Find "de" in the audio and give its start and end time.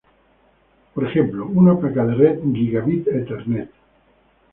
2.07-2.15